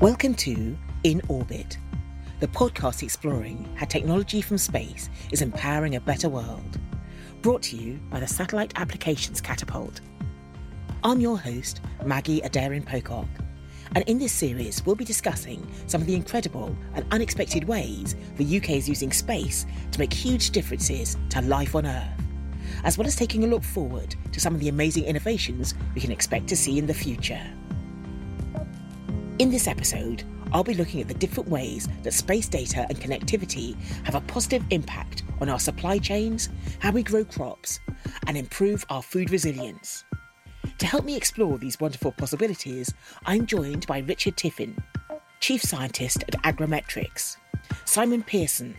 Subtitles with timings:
[0.00, 1.76] Welcome to In Orbit,
[2.40, 6.80] the podcast exploring how technology from space is empowering a better world.
[7.42, 10.00] Brought to you by the Satellite Applications Catapult.
[11.04, 13.28] I'm your host, Maggie Aderin-Pocock,
[13.94, 18.56] and in this series, we'll be discussing some of the incredible and unexpected ways the
[18.56, 22.22] UK is using space to make huge differences to life on Earth,
[22.84, 26.10] as well as taking a look forward to some of the amazing innovations we can
[26.10, 27.46] expect to see in the future.
[29.40, 30.22] In this episode,
[30.52, 34.62] I'll be looking at the different ways that space data and connectivity have a positive
[34.68, 37.80] impact on our supply chains, how we grow crops,
[38.26, 40.04] and improve our food resilience.
[40.76, 42.92] To help me explore these wonderful possibilities,
[43.24, 44.76] I'm joined by Richard Tiffin,
[45.40, 47.38] Chief Scientist at Agrimetrics,
[47.86, 48.76] Simon Pearson,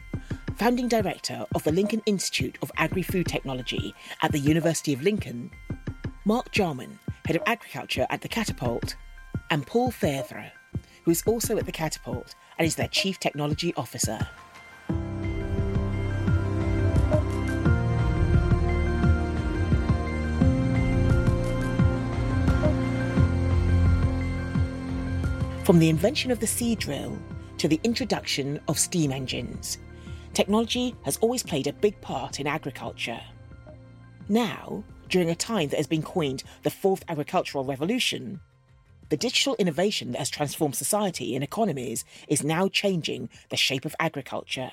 [0.58, 5.50] Founding Director of the Lincoln Institute of Agri Food Technology at the University of Lincoln,
[6.24, 8.96] Mark Jarman, Head of Agriculture at the Catapult,
[9.52, 10.50] and Paul Febvre,
[11.04, 14.18] who is also at the Catapult and is their Chief Technology Officer.
[25.66, 27.20] From the invention of the seed drill
[27.58, 29.80] to the introduction of steam engines,
[30.34, 33.20] technology has always played a big part in agriculture.
[34.30, 38.40] Now, during a time that has been coined the fourth agricultural revolution,
[39.12, 43.94] the digital innovation that has transformed society and economies is now changing the shape of
[44.00, 44.72] agriculture.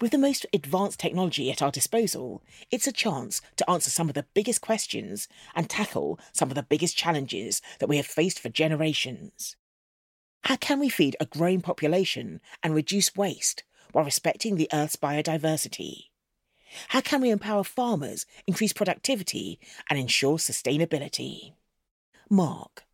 [0.00, 4.16] With the most advanced technology at our disposal, it's a chance to answer some of
[4.16, 8.48] the biggest questions and tackle some of the biggest challenges that we have faced for
[8.48, 9.54] generations.
[10.42, 16.06] How can we feed a growing population and reduce waste while respecting the Earth's biodiversity?
[16.88, 21.52] How can we empower farmers, increase productivity, and ensure sustainability?
[22.30, 22.84] Mark,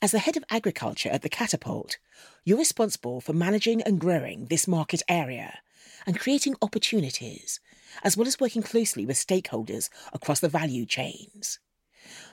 [0.00, 1.98] as the head of agriculture at the Catapult,
[2.44, 5.58] you're responsible for managing and growing this market area
[6.06, 7.60] and creating opportunities,
[8.02, 11.58] as well as working closely with stakeholders across the value chains.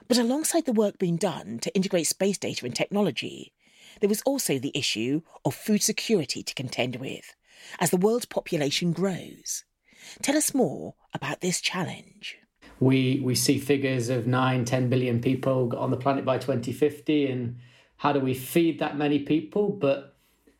[0.07, 3.51] But alongside the work being done to integrate space data and technology,
[3.99, 7.35] there was also the issue of food security to contend with
[7.79, 9.65] as the world's population grows.
[10.21, 12.37] Tell us more about this challenge
[12.79, 17.57] we we see figures of 9 10 billion people on the planet by 2050 and
[17.97, 19.69] how do we feed that many people?
[19.69, 20.17] But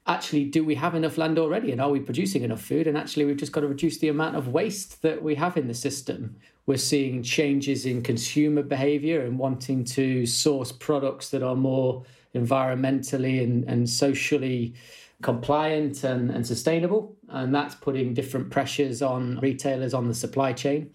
[0.08, 2.88] actually do we have enough land already and are we producing enough food?
[2.88, 5.68] And actually we've just got to reduce the amount of waste that we have in
[5.68, 6.38] the system.
[6.66, 12.04] We're seeing changes in consumer behavior and wanting to source products that are more
[12.34, 14.74] environmentally and, and socially
[15.22, 20.92] compliant and, and sustainable and that's putting different pressures on retailers on the supply chain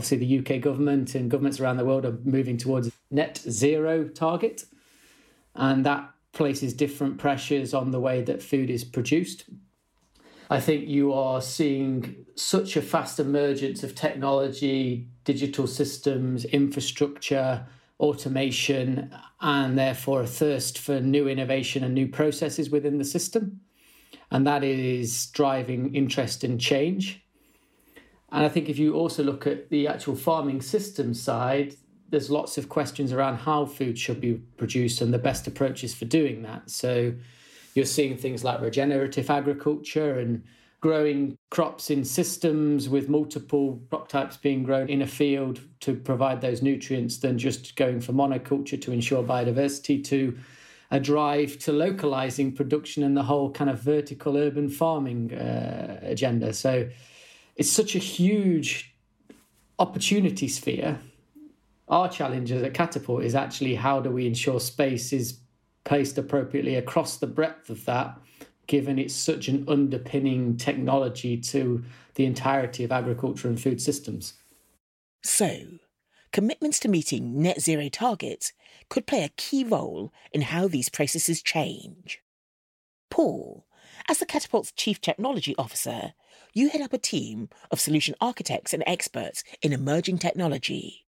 [0.00, 4.64] obviously the UK government and governments around the world are moving towards net zero target,
[5.54, 9.44] and that places different pressures on the way that food is produced.
[10.48, 17.66] I think you are seeing such a fast emergence of technology, digital systems, infrastructure,
[18.00, 23.60] automation, and therefore a thirst for new innovation and new processes within the system.
[24.30, 27.22] And that is driving interest and change.
[28.32, 31.74] And I think if you also look at the actual farming system side,
[32.10, 36.04] there's lots of questions around how food should be produced and the best approaches for
[36.04, 36.70] doing that.
[36.70, 37.14] So
[37.74, 40.42] you're seeing things like regenerative agriculture and
[40.80, 46.40] growing crops in systems with multiple crop types being grown in a field to provide
[46.40, 50.36] those nutrients than just going for monoculture to ensure biodiversity to
[50.90, 56.52] a drive to localizing production and the whole kind of vertical urban farming uh, agenda.
[56.52, 56.88] So
[57.56, 58.94] it's such a huge
[59.78, 60.98] opportunity sphere.
[61.88, 65.40] Our challenge as a catapult is actually how do we ensure space is
[65.84, 68.16] placed appropriately across the breadth of that,
[68.66, 71.82] given it's such an underpinning technology to
[72.14, 74.34] the entirety of agriculture and food systems.
[75.22, 75.78] So,
[76.32, 78.52] commitments to meeting net zero targets
[78.88, 82.20] could play a key role in how these processes change.
[83.10, 83.66] Paul,
[84.08, 86.14] as the Catapult's Chief Technology Officer,
[86.52, 91.06] you head up a team of solution architects and experts in emerging technology.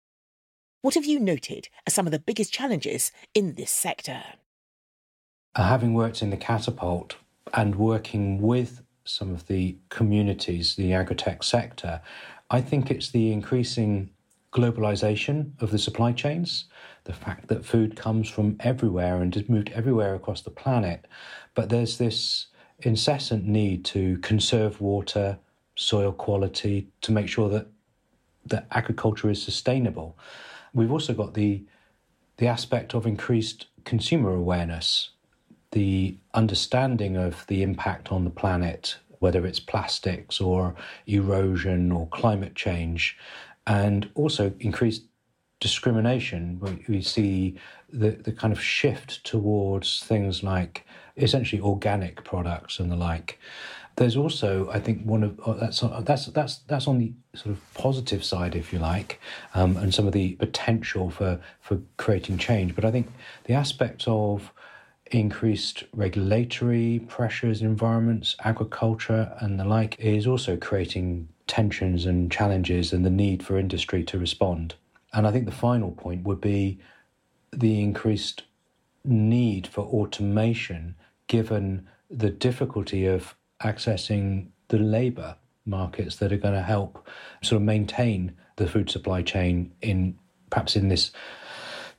[0.82, 4.22] What have you noted as some of the biggest challenges in this sector?
[5.54, 7.16] Uh, having worked in the Catapult
[7.54, 12.00] and working with some of the communities, the agritech sector,
[12.50, 14.10] I think it's the increasing
[14.52, 16.66] globalization of the supply chains,
[17.04, 21.06] the fact that food comes from everywhere and is moved everywhere across the planet.
[21.54, 22.46] But there's this
[22.86, 25.38] incessant need to conserve water,
[25.76, 27.66] soil quality, to make sure that
[28.46, 30.16] that agriculture is sustainable.
[30.74, 31.64] We've also got the
[32.38, 35.10] the aspect of increased consumer awareness.
[35.72, 40.74] the understanding of the impact on the planet, whether it's plastics or
[41.06, 43.16] erosion or climate change,
[43.66, 45.02] and also increased
[45.60, 46.60] discrimination.
[46.88, 47.56] We see
[47.92, 50.84] the, the kind of shift towards things like
[51.16, 53.38] essentially organic products and the like.
[53.96, 57.74] There's also, I think, one of oh, that's that's that's that's on the sort of
[57.74, 59.20] positive side, if you like,
[59.54, 62.74] um, and some of the potential for for creating change.
[62.74, 63.12] But I think
[63.44, 64.50] the aspect of
[65.10, 73.04] increased regulatory pressures, environments, agriculture, and the like is also creating tensions and challenges and
[73.04, 74.74] the need for industry to respond.
[75.12, 76.78] And I think the final point would be
[77.52, 78.44] the increased
[79.04, 80.94] need for automation
[81.26, 87.08] given the difficulty of accessing the labour markets that are going to help
[87.42, 90.16] sort of maintain the food supply chain in
[90.50, 91.12] perhaps in this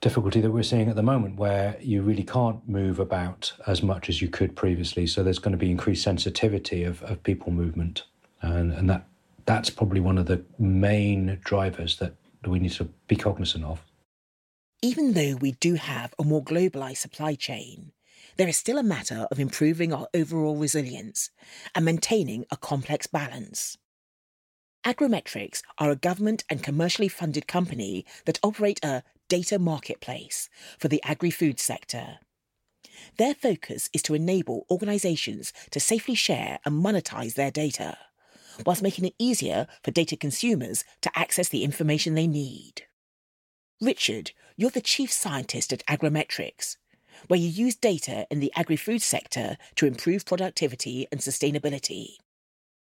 [0.02, 4.10] difficulty that we're seeing at the moment where you really can't move about as much
[4.10, 5.08] as you could previously.
[5.08, 8.04] So there's going to be increased sensitivity of, of people movement.
[8.42, 9.08] And, and that
[9.46, 12.14] that's probably one of the main drivers that
[12.46, 13.82] we need to be cognizant of
[14.84, 17.94] even though we do have a more globalized supply chain
[18.38, 21.30] there is still a matter of improving our overall resilience
[21.76, 23.78] and maintaining a complex balance.
[24.86, 31.02] Agrimetrics are a government and commercially funded company that operate a data marketplace for the
[31.04, 32.18] agri food sector.
[33.18, 37.98] Their focus is to enable organisations to safely share and monetise their data,
[38.66, 42.84] whilst making it easier for data consumers to access the information they need.
[43.84, 46.78] Richard, you're the chief scientist at Agrimetrics
[47.28, 52.16] where you use data in the agri food sector to improve productivity and sustainability.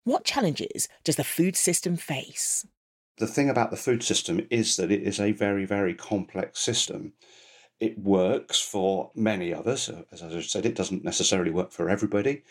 [0.05, 2.65] What challenges does the food system face?
[3.17, 7.11] The thing about the food system is that it is a very, very complex system.
[7.81, 9.89] It works for many of us.
[10.11, 12.43] As I said, it doesn't necessarily work for everybody,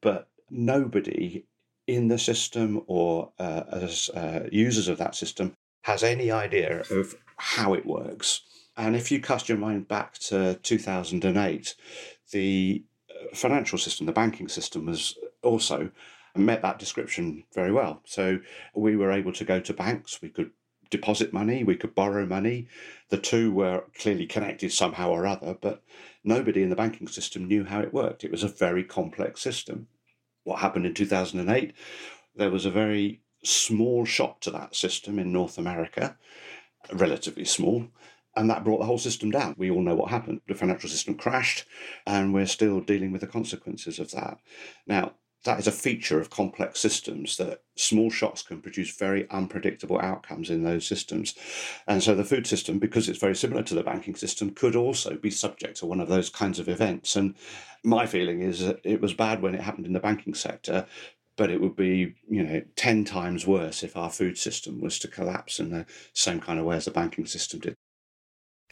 [0.00, 1.44] but nobody
[1.86, 5.52] in the system or uh, as uh, users of that system
[5.82, 8.42] has any idea of how it works.
[8.76, 11.74] And if you cast your mind back to 2008,
[12.30, 15.90] the uh, financial system, the banking system, was also
[16.36, 18.00] met that description very well.
[18.04, 18.38] So
[18.74, 20.52] we were able to go to banks, we could
[20.88, 22.68] deposit money, we could borrow money.
[23.08, 25.82] The two were clearly connected somehow or other, but
[26.22, 28.22] nobody in the banking system knew how it worked.
[28.22, 29.88] It was a very complex system.
[30.44, 31.74] What happened in 2008?
[32.36, 36.16] There was a very small shock to that system in North America,
[36.92, 37.86] relatively small,
[38.36, 39.54] and that brought the whole system down.
[39.58, 40.40] We all know what happened.
[40.48, 41.66] The financial system crashed,
[42.06, 44.38] and we're still dealing with the consequences of that.
[44.86, 45.12] Now,
[45.44, 50.50] that is a feature of complex systems that small shocks can produce very unpredictable outcomes
[50.50, 51.34] in those systems.
[51.88, 55.16] And so the food system, because it's very similar to the banking system, could also
[55.16, 57.16] be subject to one of those kinds of events.
[57.16, 57.34] And
[57.82, 60.86] my feeling is that it was bad when it happened in the banking sector,
[61.42, 65.08] but it would be, you know, 10 times worse if our food system was to
[65.08, 67.74] collapse in the same kind of way as the banking system did.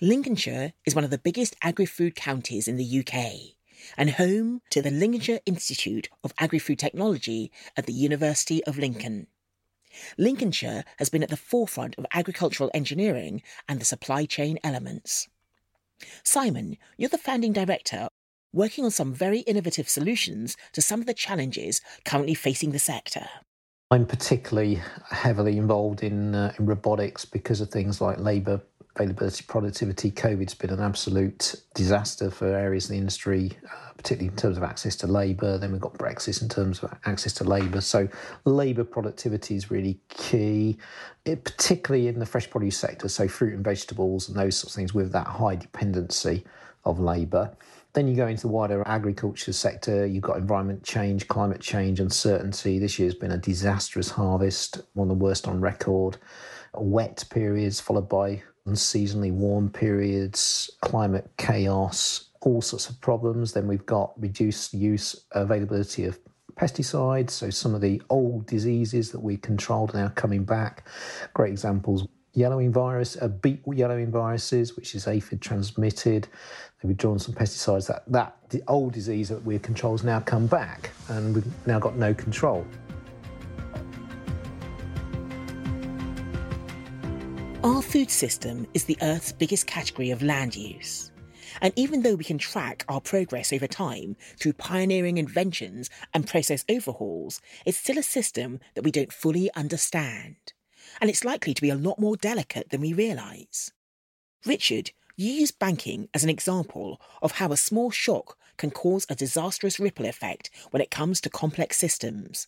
[0.00, 3.56] Lincolnshire is one of the biggest agri food counties in the UK
[3.96, 9.26] and home to the Lincolnshire Institute of Agri Food Technology at the University of Lincoln.
[10.16, 15.28] Lincolnshire has been at the forefront of agricultural engineering and the supply chain elements.
[16.22, 18.10] Simon, you're the founding director,
[18.52, 23.26] working on some very innovative solutions to some of the challenges currently facing the sector.
[23.92, 24.80] I'm particularly
[25.10, 28.60] heavily involved in, uh, in robotics because of things like labour
[28.96, 30.10] availability, productivity.
[30.10, 34.62] COVID's been an absolute disaster for areas of the industry, uh, particularly in terms of
[34.62, 35.58] access to labour.
[35.58, 37.80] Then we've got Brexit in terms of access to labour.
[37.80, 38.08] So
[38.44, 40.76] labour productivity is really key,
[41.24, 43.08] it, particularly in the fresh produce sector.
[43.08, 46.44] So fruit and vegetables and those sorts of things with that high dependency
[46.84, 47.56] of labour.
[47.92, 52.78] Then you go into the wider agriculture sector, you've got environment change, climate change, uncertainty.
[52.78, 56.16] This year's been a disastrous harvest, one of the worst on record.
[56.74, 63.52] Wet periods followed by unseasonally warm periods, climate chaos, all sorts of problems.
[63.52, 66.18] Then we've got reduced use availability of
[66.54, 67.30] pesticides.
[67.30, 70.86] So some of the old diseases that we controlled are now coming back.
[71.34, 76.28] Great examples yellowing virus, uh, beet yellowing viruses, which is aphid transmitted.
[76.82, 77.86] Withdrawn some pesticides.
[77.88, 81.78] That that the old disease that we control has now come back, and we've now
[81.78, 82.66] got no control.
[87.62, 91.12] Our food system is the Earth's biggest category of land use.
[91.60, 96.64] And even though we can track our progress over time through pioneering inventions and process
[96.70, 100.36] overhauls, it's still a system that we don't fully understand.
[101.00, 103.72] And it's likely to be a lot more delicate than we realise.
[104.46, 109.14] Richard, you use banking as an example of how a small shock can cause a
[109.14, 112.46] disastrous ripple effect when it comes to complex systems.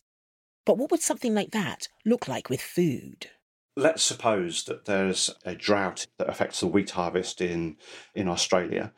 [0.65, 3.29] But what would something like that look like with food?
[3.75, 7.77] Let's suppose that there's a drought that affects the wheat harvest in,
[8.15, 8.91] in Australia.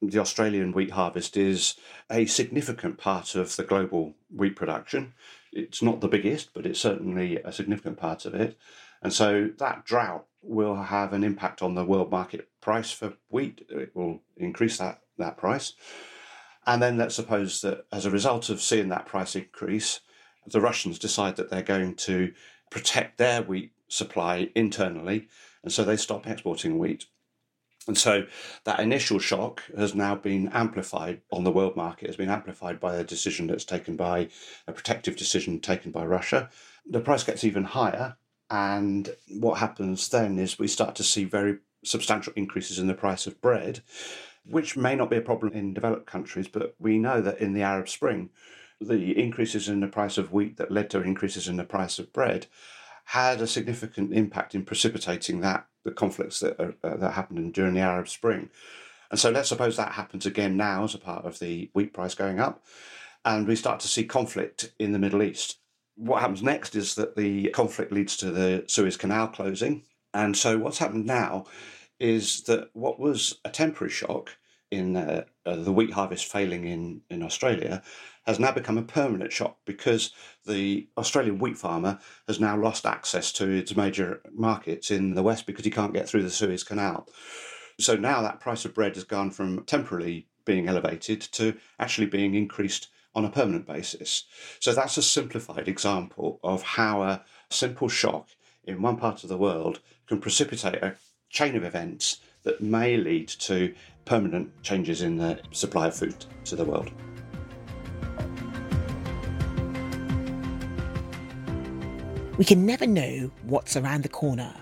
[0.00, 1.76] The Australian wheat harvest is
[2.10, 5.14] a significant part of the global wheat production.
[5.52, 8.58] It's not the biggest, but it's certainly a significant part of it.
[9.02, 13.66] And so that drought will have an impact on the world market price for wheat.
[13.68, 15.74] It will increase that, that price.
[16.66, 20.00] And then let's suppose that as a result of seeing that price increase,
[20.46, 22.32] the Russians decide that they're going to
[22.70, 25.28] protect their wheat supply internally,
[25.62, 27.06] and so they stop exporting wheat.
[27.86, 28.26] And so
[28.64, 32.96] that initial shock has now been amplified on the world market, has been amplified by
[32.96, 34.28] a decision that's taken by
[34.66, 36.48] a protective decision taken by Russia.
[36.88, 38.16] The price gets even higher,
[38.52, 43.26] and what happens then is we start to see very substantial increases in the price
[43.26, 43.80] of bread,
[44.44, 47.62] which may not be a problem in developed countries, but we know that in the
[47.62, 48.28] Arab Spring,
[48.78, 52.12] the increases in the price of wheat that led to increases in the price of
[52.12, 52.46] bread
[53.06, 57.80] had a significant impact in precipitating that the conflicts that uh, that happened during the
[57.80, 58.50] Arab Spring.
[59.10, 62.14] And so let's suppose that happens again now as a part of the wheat price
[62.14, 62.62] going up,
[63.24, 65.61] and we start to see conflict in the Middle East.
[65.96, 69.84] What happens next is that the conflict leads to the Suez Canal closing.
[70.14, 71.46] And so what's happened now
[72.00, 74.36] is that what was a temporary shock
[74.70, 77.82] in uh, uh, the wheat harvest failing in, in Australia
[78.24, 80.12] has now become a permanent shock because
[80.46, 85.46] the Australian wheat farmer has now lost access to its major markets in the West
[85.46, 87.06] because he can't get through the Suez Canal.
[87.78, 92.34] So now that price of bread has gone from temporarily being elevated to actually being
[92.34, 94.24] increased on a permanent basis.
[94.60, 98.28] So that's a simplified example of how a simple shock
[98.64, 100.96] in one part of the world can precipitate a
[101.30, 106.56] chain of events that may lead to permanent changes in the supply of food to
[106.56, 106.90] the world.
[112.38, 114.54] We can never know what's around the corner,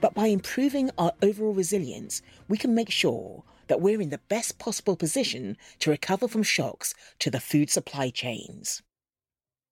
[0.00, 4.58] but by improving our overall resilience, we can make sure that we're in the best
[4.58, 8.82] possible position to recover from shocks to the food supply chains.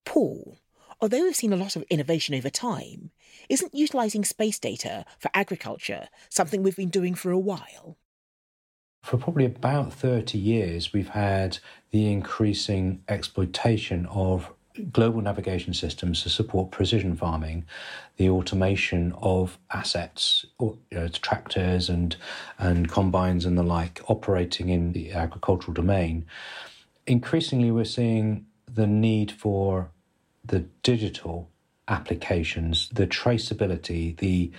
[0.04, 0.58] Paul,
[1.00, 3.11] although we've seen a lot of innovation over time,
[3.49, 7.99] isn't utilising space data for agriculture something we've been doing for a while?
[9.02, 11.58] For probably about 30 years, we've had
[11.90, 14.52] the increasing exploitation of
[14.91, 17.64] global navigation systems to support precision farming,
[18.17, 22.17] the automation of assets, you know, tractors and
[22.59, 26.25] and combines and the like operating in the agricultural domain.
[27.07, 29.91] Increasingly, we're seeing the need for
[30.45, 31.49] the digital
[31.88, 34.50] applications, the traceability, the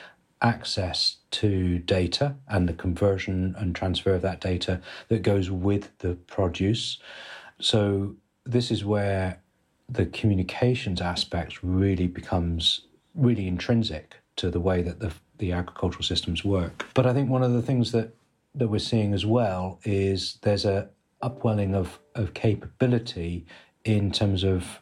[0.41, 6.15] access to data and the conversion and transfer of that data that goes with the
[6.27, 6.99] produce.
[7.59, 8.15] So,
[8.45, 9.41] this is where
[9.89, 12.81] the communications aspect really becomes
[13.15, 16.85] really intrinsic to the way that the the agricultural systems work.
[16.93, 18.15] But I think one of the things that
[18.55, 20.89] that we're seeing as well is there's a
[21.21, 23.45] upwelling of of capability
[23.83, 24.79] in terms of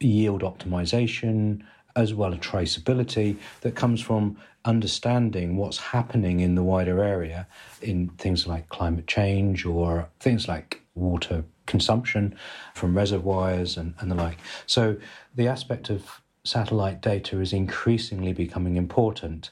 [0.00, 1.62] yield optimization
[1.96, 7.46] as well as traceability that comes from understanding what's happening in the wider area
[7.80, 12.36] in things like climate change or things like water consumption
[12.74, 14.38] from reservoirs and, and the like.
[14.66, 14.96] So
[15.34, 19.50] the aspect of satellite data is increasingly becoming important.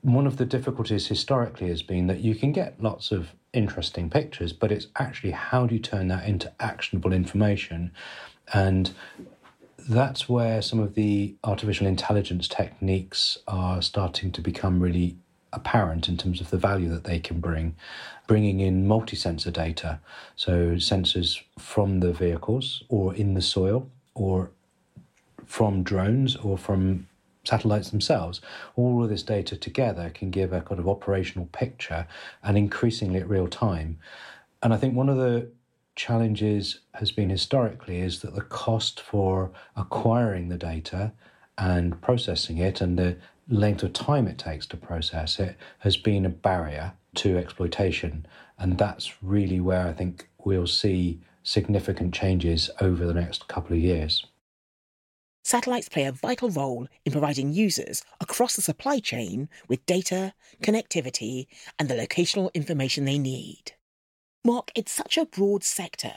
[0.00, 4.52] One of the difficulties historically has been that you can get lots of interesting pictures,
[4.52, 7.92] but it's actually how do you turn that into actionable information?
[8.52, 8.92] And
[9.88, 15.16] that's where some of the artificial intelligence techniques are starting to become really
[15.52, 17.74] apparent in terms of the value that they can bring,
[18.26, 20.00] bringing in multi sensor data.
[20.36, 24.50] So, sensors from the vehicles or in the soil or
[25.46, 27.06] from drones or from
[27.44, 28.40] satellites themselves.
[28.76, 32.06] All of this data together can give a kind of operational picture
[32.42, 33.98] and increasingly at real time.
[34.62, 35.48] And I think one of the
[35.94, 41.12] challenges has been historically is that the cost for acquiring the data
[41.58, 43.16] and processing it and the
[43.48, 48.26] length of time it takes to process it has been a barrier to exploitation.
[48.58, 53.82] And that's really where I think we'll see significant changes over the next couple of
[53.82, 54.24] years.
[55.44, 61.48] Satellites play a vital role in providing users across the supply chain with data, connectivity,
[61.78, 63.72] and the locational information they need.
[64.44, 66.14] Mark, it's such a broad sector.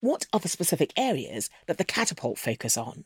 [0.00, 3.04] What are the specific areas that the catapult focus on?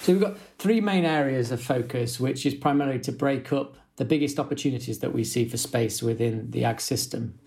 [0.00, 4.04] So we've got three main areas of focus, which is primarily to break up the
[4.04, 7.38] biggest opportunities that we see for space within the ag system.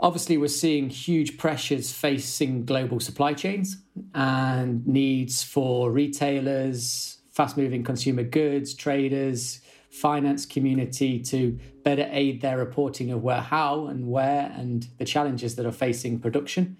[0.00, 3.78] Obviously, we're seeing huge pressures facing global supply chains
[4.14, 12.58] and needs for retailers, fast moving consumer goods, traders, finance community to better aid their
[12.58, 16.76] reporting of where, how, and where, and the challenges that are facing production.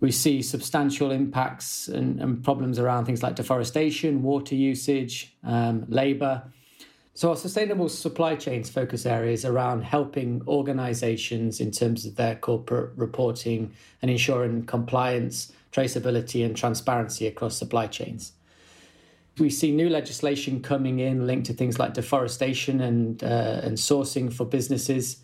[0.00, 6.42] We see substantial impacts and, and problems around things like deforestation, water usage, um, labour.
[7.12, 12.92] So, our sustainable supply chains focus areas around helping organizations in terms of their corporate
[12.96, 18.32] reporting and ensuring compliance, traceability, and transparency across supply chains.
[19.38, 24.32] We see new legislation coming in linked to things like deforestation and, uh, and sourcing
[24.32, 25.18] for businesses.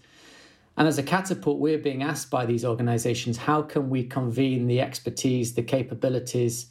[0.77, 4.81] And as a catapult, we're being asked by these organizations how can we convene the
[4.81, 6.67] expertise, the capabilities,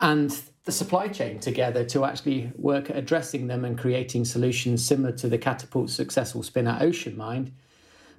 [0.00, 5.12] and the supply chain together to actually work at addressing them and creating solutions similar
[5.12, 7.52] to the catapult successful spin at OceanMind,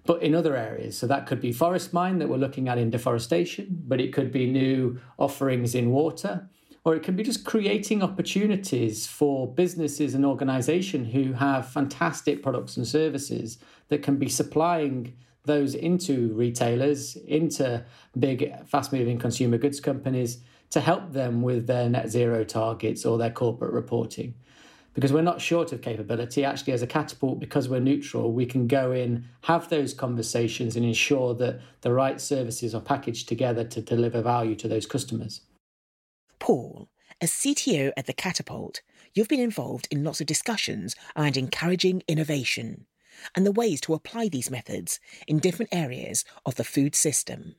[0.06, 0.98] but in other areas.
[0.98, 4.50] So that could be Forestmind that we're looking at in deforestation, but it could be
[4.50, 6.48] new offerings in water
[6.88, 12.78] or it can be just creating opportunities for businesses and organizations who have fantastic products
[12.78, 13.58] and services
[13.90, 15.14] that can be supplying
[15.46, 17.84] those into retailers, into
[18.20, 20.40] big, fast moving consumer goods companies
[20.70, 24.36] to help them with their net zero targets or their corporate reporting.
[24.94, 26.44] Because we're not short of capability.
[26.44, 30.84] Actually, as a catapult, because we're neutral, we can go in, have those conversations, and
[30.84, 35.42] ensure that the right services are packaged together to deliver value to those customers.
[36.40, 36.90] Paul,
[37.22, 38.82] as CTO at the Catapult,
[39.14, 42.86] you've been involved in lots of discussions around encouraging innovation
[43.36, 47.56] and the ways to apply these methods in different areas of the food system.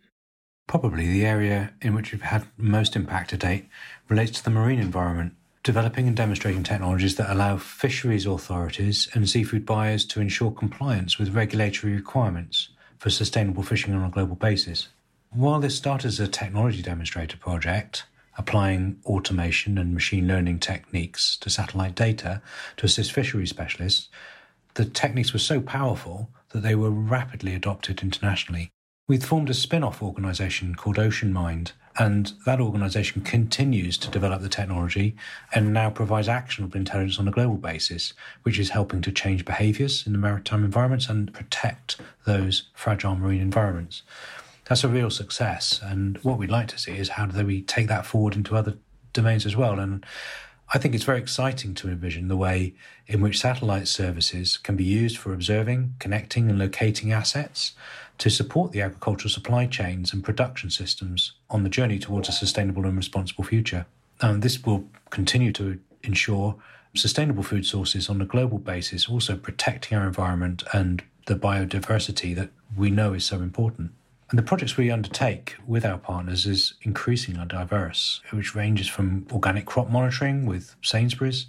[0.66, 3.68] Probably the area in which we've had most impact to date
[4.08, 9.64] relates to the marine environment, developing and demonstrating technologies that allow fisheries authorities and seafood
[9.64, 12.68] buyers to ensure compliance with regulatory requirements
[12.98, 14.88] for sustainable fishing on a global basis.
[15.30, 18.04] While this started as a technology demonstrator project,
[18.38, 22.40] applying automation and machine learning techniques to satellite data
[22.76, 24.08] to assist fishery specialists,
[24.78, 28.70] the techniques were so powerful that they were rapidly adopted internationally.
[29.08, 34.48] We've formed a spin off organisation called OceanMind, and that organisation continues to develop the
[34.48, 35.16] technology
[35.52, 38.12] and now provides actionable intelligence on a global basis,
[38.44, 43.40] which is helping to change behaviours in the maritime environments and protect those fragile marine
[43.40, 44.02] environments
[44.68, 45.80] that's a real success.
[45.82, 48.76] And what we'd like to see is how do we take that forward into other
[49.14, 49.78] domains as well.
[49.78, 50.04] And
[50.70, 52.74] I think it's very exciting to envision the way
[53.06, 57.72] in which satellite services can be used for observing, connecting, and locating assets
[58.18, 62.84] to support the agricultural supply chains and production systems on the journey towards a sustainable
[62.84, 63.86] and responsible future.
[64.20, 66.56] And this will continue to ensure
[66.94, 72.50] sustainable food sources on a global basis, also protecting our environment and the biodiversity that
[72.76, 73.92] we know is so important.
[74.30, 79.64] And the projects we undertake with our partners is increasingly diverse, which ranges from organic
[79.64, 81.46] crop monitoring with Sainsbury's,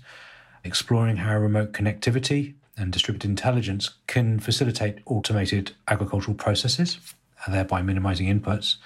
[0.63, 6.99] exploring how remote connectivity and distributed intelligence can facilitate automated agricultural processes,
[7.49, 8.77] thereby minimizing inputs,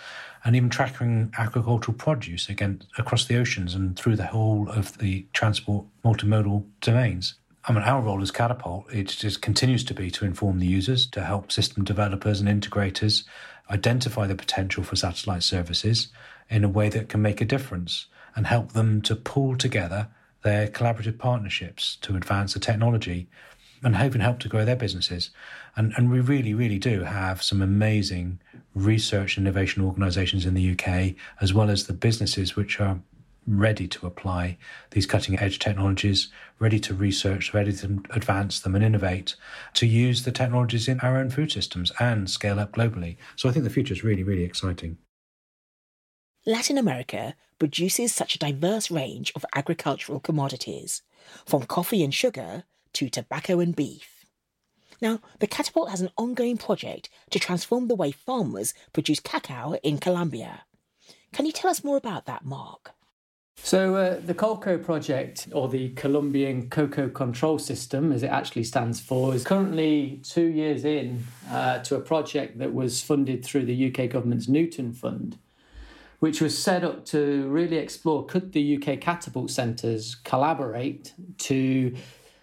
[0.43, 5.27] and even tracking agricultural produce again across the oceans and through the whole of the
[5.33, 7.35] transport multimodal domains.
[7.65, 11.05] I mean, our role as Catapult, it just continues to be to inform the users,
[11.07, 13.23] to help system developers and integrators
[13.69, 16.09] identify the potential for satellite services
[16.49, 20.07] in a way that can make a difference and help them to pull together
[20.43, 23.27] their collaborative partnerships to advance the technology
[23.83, 25.29] and even help to grow their businesses.
[25.75, 28.39] And, and we really, really do have some amazing
[28.73, 32.99] research innovation organizations in the UK, as well as the businesses which are
[33.45, 34.57] ready to apply
[34.91, 36.29] these cutting edge technologies,
[36.59, 39.35] ready to research, ready to advance them and innovate,
[39.73, 43.17] to use the technologies in our own food systems and scale up globally.
[43.35, 44.97] So I think the future is really, really exciting.
[46.45, 51.01] Latin America produces such a diverse range of agricultural commodities,
[51.45, 54.25] from coffee and sugar to tobacco and beef.
[55.01, 59.97] Now, the Catapult has an ongoing project to transform the way farmers produce cacao in
[59.97, 60.63] Colombia.
[61.33, 62.91] Can you tell us more about that, Mark?
[63.73, 68.99] So, uh, the Colco project, or the Colombian Cocoa Control System, as it actually stands
[68.99, 73.87] for, is currently two years in uh, to a project that was funded through the
[73.87, 75.39] UK government's Newton Fund,
[76.19, 81.95] which was set up to really explore could the UK catapult centres collaborate to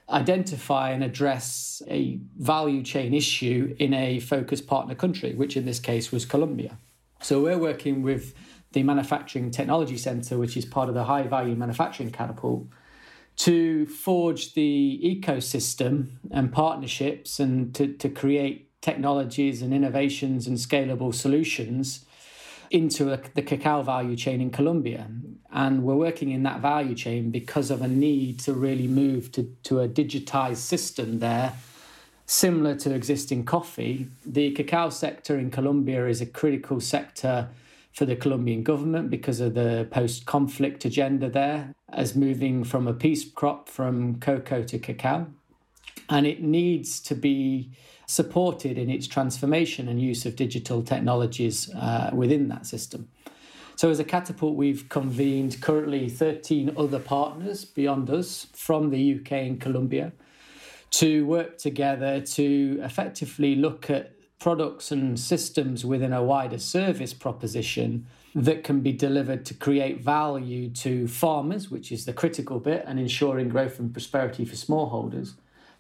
[0.08, 5.80] identify and address a value chain issue in a focused partner country, which in this
[5.80, 6.78] case was Colombia.
[7.20, 8.34] So, we're working with
[8.72, 12.66] the Manufacturing Technology Centre, which is part of the High Value Manufacturing Catapult,
[13.36, 21.14] to forge the ecosystem and partnerships and to, to create technologies and innovations and scalable
[21.14, 22.04] solutions
[22.70, 25.08] into a, the cacao value chain in Colombia.
[25.50, 29.44] And we're working in that value chain because of a need to really move to,
[29.64, 31.54] to a digitized system there,
[32.26, 34.06] similar to existing coffee.
[34.24, 37.48] The cacao sector in Colombia is a critical sector
[37.92, 42.94] for the Colombian government because of the post conflict agenda there, as moving from a
[42.94, 45.26] peace crop from coca to cacao.
[46.08, 47.70] And it needs to be
[48.06, 53.08] supported in its transformation and use of digital technologies uh, within that system.
[53.76, 59.32] So, as a catapult, we've convened currently 13 other partners beyond us from the UK
[59.32, 60.12] and Colombia
[60.90, 68.06] to work together to effectively look at products and systems within a wider service proposition
[68.34, 72.98] that can be delivered to create value to farmers, which is the critical bit, and
[72.98, 75.34] ensuring growth and prosperity for smallholders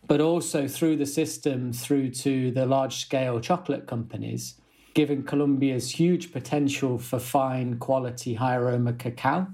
[0.06, 4.54] but also through the system through to the large scale chocolate companies,
[4.94, 9.46] given Colombia's huge potential for fine quality, high aroma cacao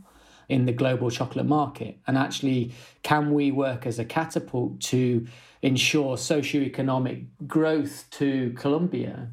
[0.49, 1.99] in the global chocolate market.
[2.07, 5.27] And actually, can we work as a catapult to
[5.63, 9.29] ensure socioeconomic growth to Colombia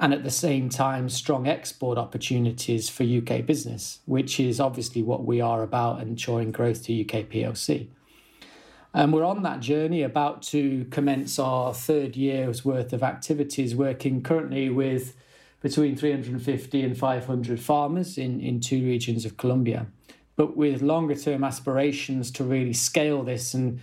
[0.00, 5.24] and at the same time strong export opportunities for UK business, which is obviously what
[5.24, 7.88] we are about ensuring growth to UK PLC.
[8.92, 14.22] And we're on that journey, about to commence our third year's worth of activities, working
[14.22, 15.14] currently with
[15.60, 19.86] between 350 and 500 farmers in, in two regions of Colombia,
[20.34, 23.80] but with longer term aspirations to really scale this and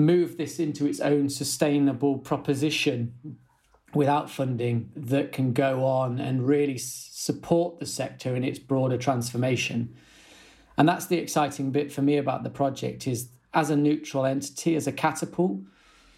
[0.00, 3.38] move this into its own sustainable proposition
[3.94, 9.94] without funding that can go on and really support the sector in its broader transformation.
[10.78, 14.76] And that's the exciting bit for me about the project is as a neutral entity,
[14.76, 15.58] as a catapult,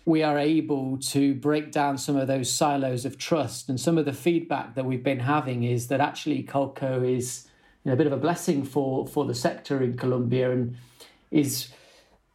[0.05, 3.68] we are able to break down some of those silos of trust.
[3.68, 7.49] And some of the feedback that we've been having is that actually Colco is
[7.85, 10.77] you know, a bit of a blessing for, for the sector in Colombia and
[11.31, 11.68] is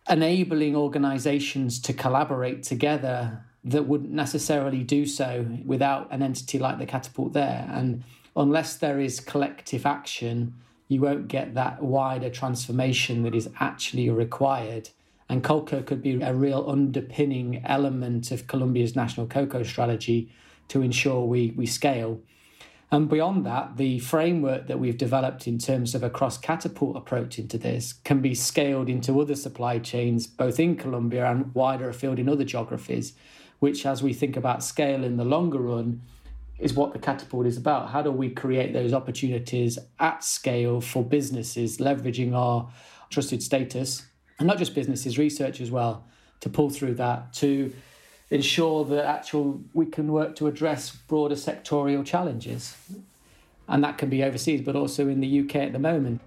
[0.10, 6.86] enabling organizations to collaborate together that wouldn't necessarily do so without an entity like the
[6.86, 7.68] catapult there.
[7.72, 8.04] And
[8.36, 10.54] unless there is collective action,
[10.88, 14.90] you won't get that wider transformation that is actually required.
[15.28, 20.32] And Colco could be a real underpinning element of Colombia's national cocoa strategy
[20.70, 22.22] to ensure we, we scale.
[22.90, 27.38] And beyond that, the framework that we've developed in terms of a cross catapult approach
[27.38, 32.18] into this can be scaled into other supply chains, both in Colombia and wider afield
[32.18, 33.14] in other geographies,
[33.60, 36.02] which, as we think about scale in the longer run,
[36.60, 37.90] is what the catapult is about.
[37.90, 42.70] How do we create those opportunities at scale for businesses, leveraging our
[43.10, 44.06] trusted status,
[44.40, 46.08] and not just businesses, research as well,
[46.40, 47.74] to pull through that to
[48.30, 52.76] ensure that actual we can work to address broader sectorial challenges.
[53.68, 56.22] And that can be overseas, but also in the UK at the moment.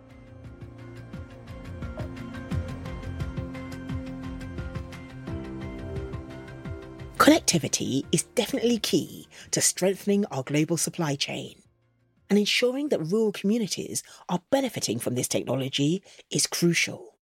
[7.16, 11.54] Connectivity is definitely key to strengthening our global supply chain.
[12.30, 17.18] And ensuring that rural communities are benefiting from this technology is crucial.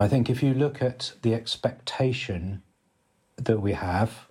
[0.00, 2.62] I think if you look at the expectation
[3.36, 4.28] that we have,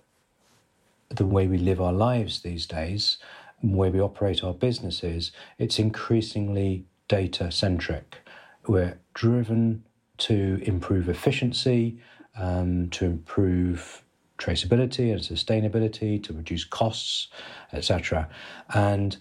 [1.08, 3.18] the way we live our lives these days,
[3.62, 8.18] the way we operate our businesses, it's increasingly data centric.
[8.66, 9.84] We're driven
[10.18, 11.98] to improve efficiency,
[12.36, 14.02] um, to improve
[14.38, 17.28] traceability and sustainability, to reduce costs,
[17.72, 18.28] etc.
[18.72, 19.16] And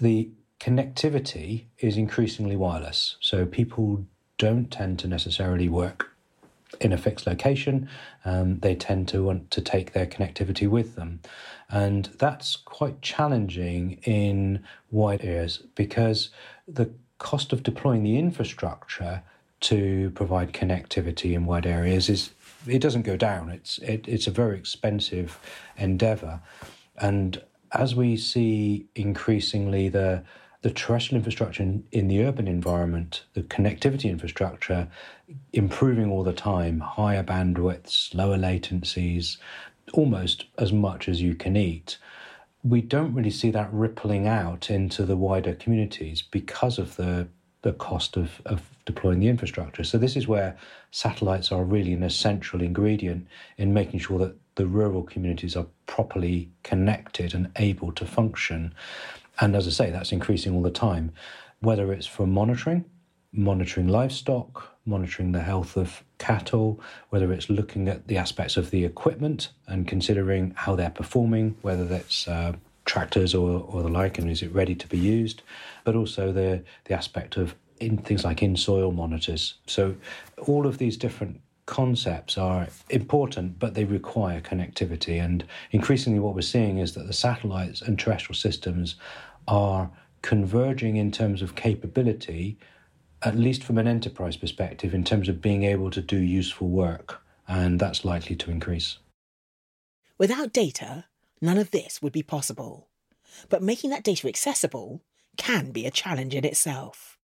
[0.00, 3.16] the connectivity is increasingly wireless.
[3.20, 4.06] So people
[4.38, 6.15] don't tend to necessarily work
[6.80, 7.88] in a fixed location.
[8.24, 11.20] Um, they tend to want to take their connectivity with them.
[11.68, 16.30] And that's quite challenging in wide areas because
[16.68, 19.22] the cost of deploying the infrastructure
[19.60, 22.30] to provide connectivity in wide areas is
[22.66, 23.48] it doesn't go down.
[23.50, 25.38] It's it, it's a very expensive
[25.76, 26.40] endeavor,
[26.98, 30.22] and as we see increasingly the
[30.66, 34.88] the terrestrial infrastructure in, in, the urban environment, the connectivity infrastructure
[35.52, 39.36] improving all the time, higher bandwidths, lower latencies,
[39.92, 41.98] almost as much as you can eat.
[42.64, 47.28] We don't really see that rippling out into the wider communities because of the
[47.62, 49.82] the cost of, of deploying the infrastructure.
[49.82, 50.56] So this is where
[50.92, 53.26] satellites are really an essential ingredient
[53.56, 58.72] in making sure that the rural communities are properly connected and able to function.
[59.40, 61.12] And as I say, that's increasing all the time,
[61.60, 62.84] whether it's for monitoring
[63.36, 68.84] monitoring livestock, monitoring the health of cattle, whether it's looking at the aspects of the
[68.84, 72.52] equipment and considering how they're performing, whether that's uh,
[72.84, 75.42] tractors or, or the like, and is it ready to be used,
[75.84, 79.54] but also the, the aspect of in things like in soil monitors.
[79.66, 79.96] So
[80.46, 85.22] all of these different concepts are important, but they require connectivity.
[85.22, 88.96] And increasingly, what we're seeing is that the satellites and terrestrial systems
[89.46, 89.90] are
[90.22, 92.58] converging in terms of capability,
[93.22, 97.20] at least from an enterprise perspective, in terms of being able to do useful work.
[97.48, 98.98] And that's likely to increase.
[100.18, 101.04] Without data,
[101.40, 102.88] none of this would be possible.
[103.48, 105.02] But making that data accessible
[105.36, 107.18] can be a challenge in itself.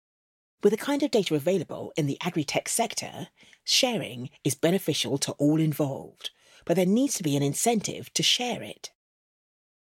[0.62, 3.28] With the kind of data available in the agri-tech sector,
[3.69, 6.32] sharing is beneficial to all involved,
[6.65, 8.91] but there needs to be an incentive to share it.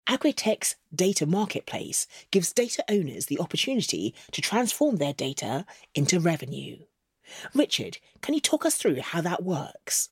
[0.08, 6.78] Agritech's data marketplace gives data owners the opportunity to transform their data into revenue.
[7.54, 10.10] Richard, can you talk us through how that works?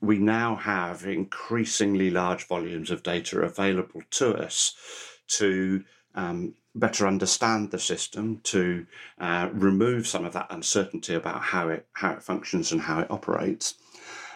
[0.00, 4.74] We now have increasingly large volumes of data available to us
[5.28, 8.86] to um, better understand the system, to
[9.18, 13.10] uh, remove some of that uncertainty about how it how it functions and how it
[13.10, 13.74] operates.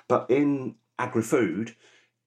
[0.09, 1.75] But in agri-food,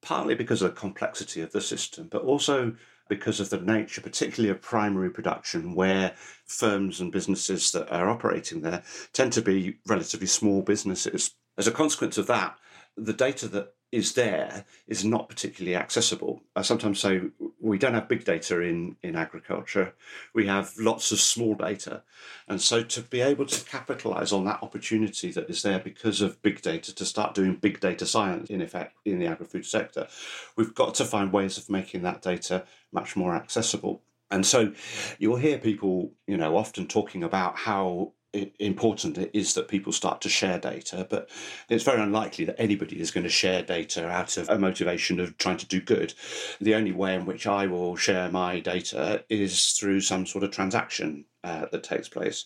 [0.01, 2.75] partly because of the complexity of the system, but also
[3.09, 8.61] because of the nature, particularly of primary production, where firms and businesses that are operating
[8.61, 11.35] there tend to be relatively small businesses.
[11.57, 12.57] As a consequence of that,
[12.95, 16.41] the data that is there is not particularly accessible.
[16.55, 17.21] I sometimes say
[17.59, 19.93] we don't have big data in, in agriculture.
[20.33, 22.03] We have lots of small data.
[22.47, 26.41] And so to be able to capitalize on that opportunity that is there because of
[26.41, 30.07] big data to start doing big data science in effect in the agri-food sector,
[30.55, 34.01] we've got to find ways of making that data much more accessible.
[34.29, 34.71] And so
[35.19, 40.21] you'll hear people, you know, often talking about how important it is that people start
[40.21, 41.29] to share data, but
[41.69, 45.37] it's very unlikely that anybody is going to share data out of a motivation of
[45.37, 46.13] trying to do good.
[46.61, 50.51] The only way in which I will share my data is through some sort of
[50.51, 52.45] transaction uh, that takes place.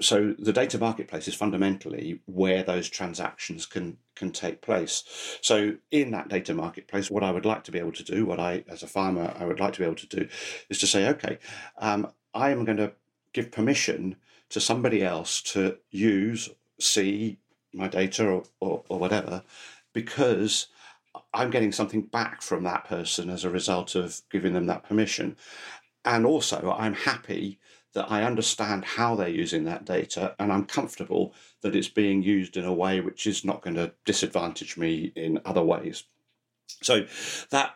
[0.00, 5.38] So the data marketplace is fundamentally where those transactions can can take place.
[5.40, 8.40] So in that data marketplace, what I would like to be able to do, what
[8.40, 10.28] I as a farmer I would like to be able to do,
[10.68, 11.38] is to say, okay,
[11.78, 12.92] um, I am going to
[13.32, 14.16] give permission
[14.54, 17.38] to somebody else to use, see
[17.72, 19.42] my data or, or, or whatever,
[19.92, 20.68] because
[21.32, 25.36] I'm getting something back from that person as a result of giving them that permission.
[26.04, 27.58] And also, I'm happy
[27.94, 32.56] that I understand how they're using that data and I'm comfortable that it's being used
[32.56, 36.04] in a way which is not going to disadvantage me in other ways.
[36.80, 37.06] So,
[37.50, 37.74] that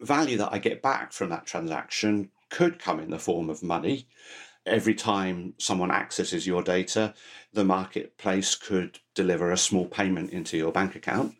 [0.00, 4.06] value that I get back from that transaction could come in the form of money
[4.66, 7.14] every time someone accesses your data,
[7.52, 11.34] the marketplace could deliver a small payment into your bank account.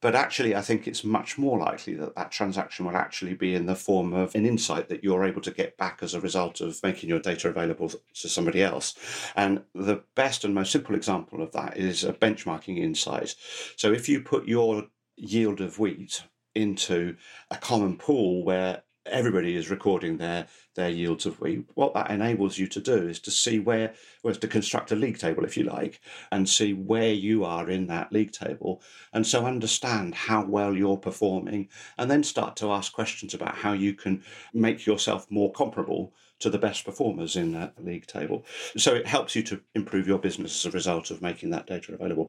[0.00, 3.66] But actually, I think it's much more likely that that transaction will actually be in
[3.66, 6.80] the form of an insight that you're able to get back as a result of
[6.84, 8.94] making your data available to somebody else.
[9.34, 13.34] And the best and most simple example of that is a benchmarking insight.
[13.76, 14.86] So if you put your
[15.16, 16.22] yield of wheat
[16.54, 17.16] into
[17.50, 21.64] a common pool where everybody is recording their their yields of wheat.
[21.74, 25.18] What that enables you to do is to see where, well, to construct a league
[25.18, 28.80] table, if you like, and see where you are in that league table,
[29.12, 33.72] and so understand how well you're performing, and then start to ask questions about how
[33.72, 34.22] you can
[34.54, 38.44] make yourself more comparable to the best performers in that league table.
[38.76, 41.92] So it helps you to improve your business as a result of making that data
[41.92, 42.28] available.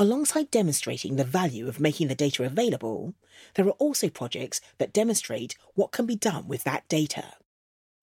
[0.00, 3.14] Alongside demonstrating the value of making the data available,
[3.54, 7.32] there are also projects that demonstrate what can be done with that data.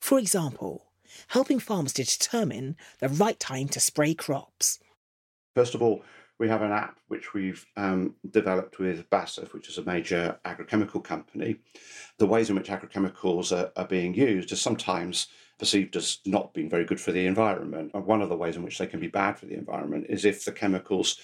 [0.02, 0.92] For example,
[1.30, 4.80] helping farmers to determine the right time to spray crops.
[5.56, 6.04] First of all,
[6.38, 11.02] we have an app which we've um, developed with BASF, which is a major agrochemical
[11.02, 11.62] company.
[12.18, 15.28] The ways in which agrochemicals are, are being used are sometimes
[15.58, 17.92] perceived as not being very good for the environment.
[17.94, 20.26] And one of the ways in which they can be bad for the environment is
[20.26, 21.18] if the chemicals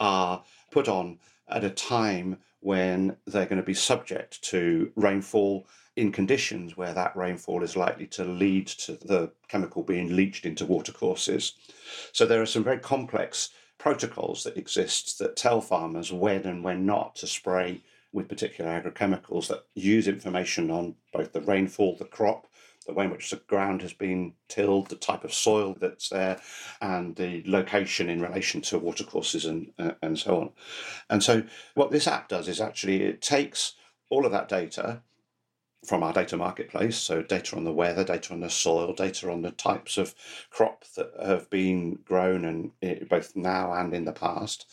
[0.00, 6.10] are put on at a time when they're going to be subject to rainfall in
[6.10, 11.52] conditions where that rainfall is likely to lead to the chemical being leached into watercourses.
[12.12, 16.86] So there are some very complex protocols that exist that tell farmers when and when
[16.86, 22.46] not to spray with particular agrochemicals that use information on both the rainfall, the crop,
[22.86, 26.40] the way in which the ground has been tilled, the type of soil that's there,
[26.80, 30.50] and the location in relation to watercourses and uh, and so on.
[31.08, 31.44] And so,
[31.74, 33.74] what this app does is actually it takes
[34.10, 35.02] all of that data
[35.84, 36.96] from our data marketplace.
[36.96, 40.14] So, data on the weather, data on the soil, data on the types of
[40.50, 44.66] crop that have been grown and eh, both now and in the past.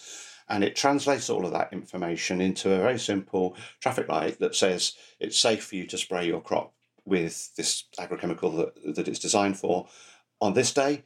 [0.49, 4.93] And it translates all of that information into a very simple traffic light that says
[5.17, 6.73] it's safe for you to spray your crop
[7.05, 9.87] with this agrochemical that, that it's designed for
[10.39, 11.03] on this day,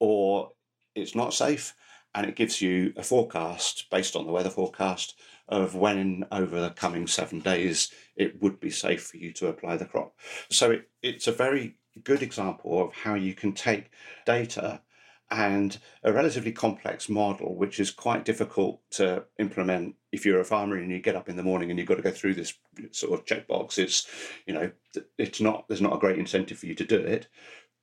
[0.00, 0.52] or
[0.94, 1.74] it's not safe.
[2.14, 5.14] And it gives you a forecast based on the weather forecast
[5.48, 9.76] of when over the coming seven days it would be safe for you to apply
[9.76, 10.14] the crop.
[10.50, 13.90] So it, it's a very good example of how you can take
[14.26, 14.82] data
[15.30, 20.76] and a relatively complex model, which is quite difficult to implement if you're a farmer
[20.76, 22.54] and you get up in the morning and you've got to go through this
[22.90, 23.78] sort of checkbox.
[23.78, 24.06] It's,
[24.46, 24.70] you know,
[25.16, 27.28] it's not, there's not a great incentive for you to do it.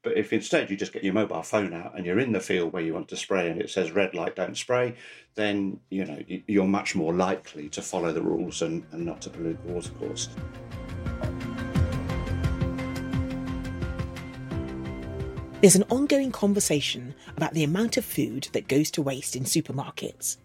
[0.02, 2.72] But if instead you just get your mobile phone out and you're in the field
[2.72, 4.96] where you want to spray and it says red light, don't spray,
[5.36, 9.30] then you know you're much more likely to follow the rules and, and not to
[9.30, 10.30] pollute the watercourse.
[15.62, 20.38] There's an ongoing conversation about the amount of food that goes to waste in supermarkets.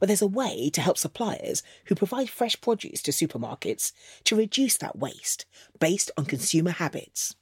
[0.00, 3.92] But there's a way to help suppliers who provide fresh produce to supermarkets
[4.24, 5.44] to reduce that waste
[5.78, 7.36] based on consumer habits.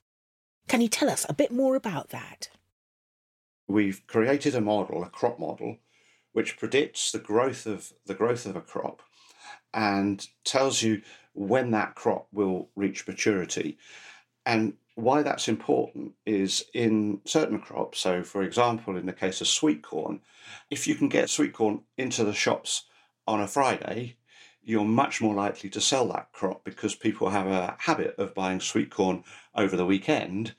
[0.66, 2.50] Can you tell us a bit more about that?
[3.68, 5.78] We've created a model, a crop model,
[6.32, 9.00] which predicts the growth of the growth of a crop
[9.72, 11.02] and tells you
[11.34, 13.78] when that crop will reach maturity.
[14.44, 19.48] And why that's important is in certain crops, so for example, in the case of
[19.48, 20.20] sweet corn,
[20.70, 22.84] if you can get sweet corn into the shops
[23.26, 24.16] on a Friday,
[24.62, 28.60] you're much more likely to sell that crop because people have a habit of buying
[28.60, 29.24] sweet corn
[29.54, 30.54] over the weekend.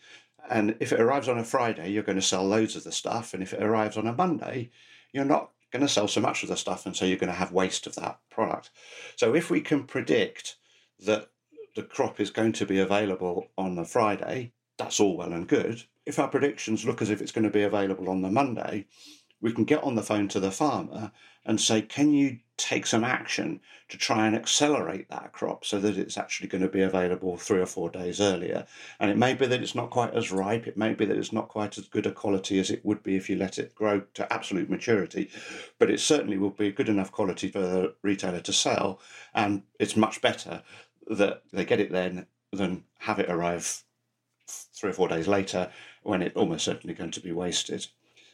[0.49, 3.33] And if it arrives on a Friday, you're going to sell loads of the stuff.
[3.33, 4.71] And if it arrives on a Monday,
[5.13, 6.85] you're not going to sell so much of the stuff.
[6.85, 8.71] And so you're going to have waste of that product.
[9.15, 10.57] So if we can predict
[11.05, 11.29] that
[11.75, 15.83] the crop is going to be available on the Friday, that's all well and good.
[16.05, 18.87] If our predictions look as if it's going to be available on the Monday,
[19.41, 21.11] we can get on the phone to the farmer
[21.45, 23.59] and say, Can you take some action
[23.89, 27.59] to try and accelerate that crop so that it's actually going to be available three
[27.59, 28.65] or four days earlier?
[28.99, 31.33] And it may be that it's not quite as ripe, it may be that it's
[31.33, 34.01] not quite as good a quality as it would be if you let it grow
[34.13, 35.29] to absolute maturity,
[35.77, 39.01] but it certainly will be good enough quality for the retailer to sell,
[39.33, 40.63] and it's much better
[41.07, 43.83] that they get it then than have it arrive
[44.47, 45.71] three or four days later
[46.03, 47.85] when it's almost certainly going to be wasted.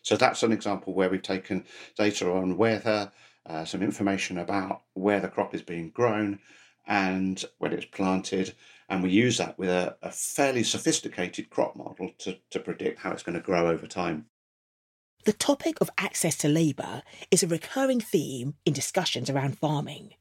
[0.02, 1.66] So that's an example where we've taken
[1.98, 3.12] data on weather,
[3.46, 6.40] uh, some information about where the crop is being grown
[6.88, 8.56] and when it's planted,
[8.90, 13.12] and we use that with a, a fairly sophisticated crop model to, to predict how
[13.12, 14.26] it's going to grow over time.
[15.26, 20.14] The topic of access to labour is a recurring theme in discussions around farming,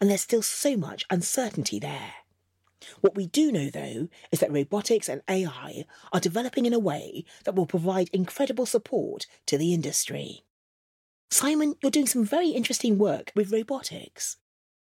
[0.00, 2.14] and there's still so much uncertainty there.
[3.00, 7.24] What we do know, though, is that robotics and AI are developing in a way
[7.44, 10.44] that will provide incredible support to the industry.
[11.30, 14.36] Simon, you're doing some very interesting work with robotics.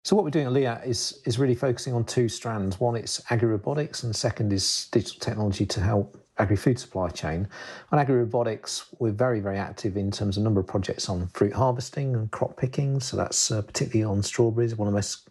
[0.03, 2.81] So what we're doing at LIAT is is really focusing on two strands.
[2.81, 7.48] One is agri-robotics, and second is digital technology to help agri-food supply chain.
[7.92, 12.14] On agri-robotics, we're very very active in terms of number of projects on fruit harvesting
[12.14, 13.00] and crop picking.
[13.00, 15.29] So that's uh, particularly on strawberries, one of the most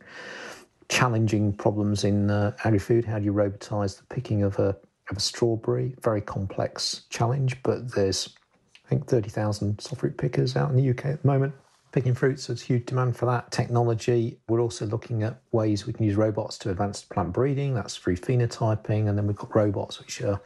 [0.87, 3.05] challenging problems in uh, agri-food.
[3.05, 4.75] How do you robotize the picking of a
[5.09, 5.95] of a strawberry?
[6.01, 8.35] Very complex challenge, but there's
[8.85, 11.53] I think 30,000 soft fruit pickers out in the UK at the moment
[11.91, 12.43] picking fruits.
[12.43, 14.37] So there's huge demand for that technology.
[14.47, 17.73] We're also looking at ways we can use robots to advance plant breeding.
[17.73, 19.09] That's through phenotyping.
[19.09, 20.39] And then we've got robots which are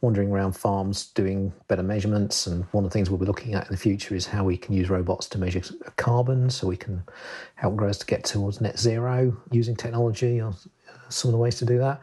[0.00, 2.46] wandering around farms doing better measurements.
[2.46, 4.56] And one of the things we'll be looking at in the future is how we
[4.56, 5.62] can use robots to measure
[5.96, 7.02] carbon so we can
[7.54, 10.54] help growers to get towards net zero using technology or
[11.08, 12.00] some of the ways to do that.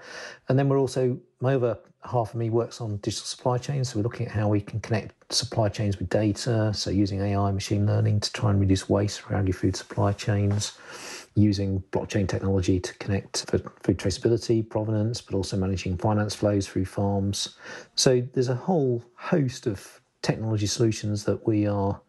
[0.47, 3.89] And then we're also, my other half of me works on digital supply chains.
[3.89, 6.71] So we're looking at how we can connect supply chains with data.
[6.73, 10.77] So using AI, machine learning to try and reduce waste for agri-food supply chains
[11.35, 16.85] using blockchain technology to connect for food traceability, provenance, but also managing finance flows through
[16.85, 17.55] farms.
[17.95, 22.01] So there's a whole host of technology solutions that we are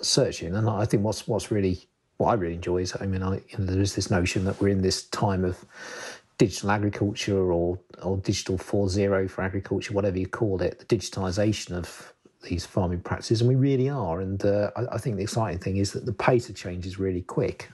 [0.00, 3.36] searching, and I think what's what's really what I really enjoy is I mean I,
[3.36, 5.64] you know, there is this notion that we're in this time of
[6.46, 12.12] digital agriculture or or digital 4.0 for agriculture, whatever you call it, the digitization of
[12.42, 14.20] these farming practices, and we really are.
[14.20, 16.98] And uh, I, I think the exciting thing is that the pace of change is
[16.98, 17.70] really quick.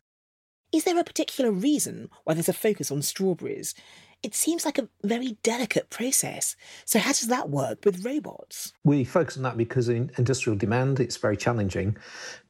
[0.73, 3.75] Is there a particular reason why there's a focus on strawberries?
[4.23, 6.55] It seems like a very delicate process.
[6.85, 8.73] So, how does that work with robots?
[8.85, 11.97] We focus on that because in industrial demand, it's very challenging,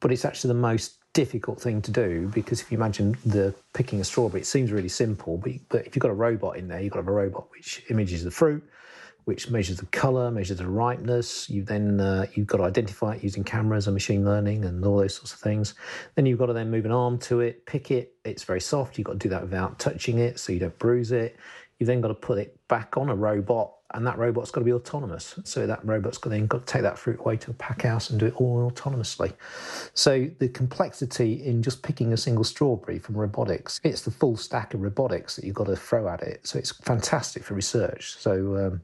[0.00, 4.00] but it's actually the most difficult thing to do because if you imagine the picking
[4.00, 6.80] a strawberry, it seems really simple, but, but if you've got a robot in there,
[6.80, 8.62] you've got to have a robot which images the fruit,
[9.24, 11.50] which measures the color, measures the ripeness.
[11.50, 14.98] You then uh, you've got to identify it using cameras and machine learning and all
[14.98, 15.74] those sorts of things.
[16.14, 18.14] Then you've got to then move an arm to it, pick it.
[18.24, 18.96] It's very soft.
[18.96, 21.36] You've got to do that without touching it, so you don't bruise it.
[21.78, 24.64] You've then got to put it back on a robot and that robot's got to
[24.64, 25.38] be autonomous.
[25.45, 28.11] So that robot's got then got to take that fruit away to a pack house
[28.11, 29.32] and do it all autonomously.
[29.95, 34.74] So the complexity in just picking a single strawberry from robotics, it's the full stack
[34.74, 36.47] of robotics that you've got to throw at it.
[36.47, 38.16] So it's fantastic for research.
[38.16, 38.80] So um,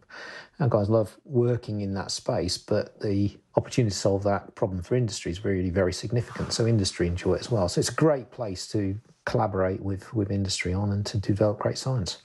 [0.60, 4.96] our guys love working in that space, but the opportunity to solve that problem for
[4.96, 6.52] industry is really very significant.
[6.52, 7.68] So industry enjoy it as well.
[7.68, 11.76] So it's a great place to collaborate with with industry on and to develop great
[11.76, 12.22] science.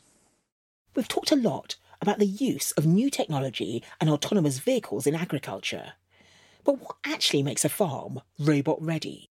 [0.96, 5.94] We've talked a lot about the use of new technology and autonomous vehicles in agriculture.
[6.64, 9.32] But what actually makes a farm robot ready?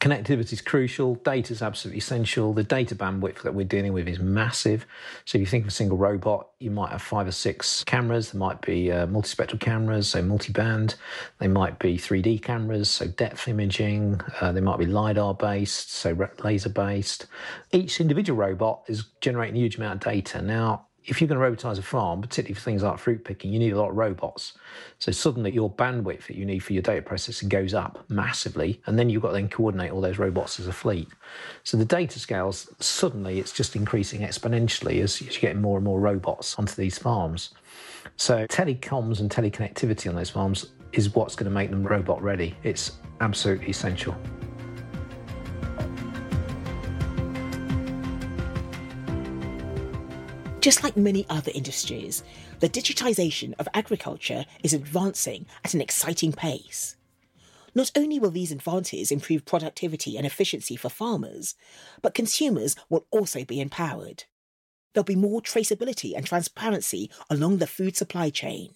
[0.00, 2.54] Connectivity is crucial, data is absolutely essential.
[2.54, 4.86] The data bandwidth that we're dealing with is massive.
[5.26, 8.32] So, if you think of a single robot, you might have five or six cameras.
[8.32, 10.94] There might be uh, multispectral cameras, so multi band.
[11.38, 14.22] They might be 3D cameras, so depth imaging.
[14.40, 17.26] Uh, they might be LiDAR based, so laser based.
[17.70, 20.40] Each individual robot is generating a huge amount of data.
[20.40, 23.58] Now, if you're going to robotize a farm, particularly for things like fruit picking, you
[23.58, 24.54] need a lot of robots.
[24.98, 28.98] So suddenly your bandwidth that you need for your data processing goes up massively, and
[28.98, 31.08] then you've got to then coordinate all those robots as a fleet.
[31.64, 36.00] So the data scales suddenly it's just increasing exponentially as you're getting more and more
[36.00, 37.50] robots onto these farms.
[38.16, 42.54] So telecoms and teleconnectivity on those farms is what's going to make them robot ready.
[42.62, 44.16] It's absolutely essential.
[50.60, 52.22] Just like many other industries,
[52.58, 56.96] the digitisation of agriculture is advancing at an exciting pace.
[57.74, 61.54] Not only will these advances improve productivity and efficiency for farmers,
[62.02, 64.24] but consumers will also be empowered.
[64.92, 68.74] There'll be more traceability and transparency along the food supply chain,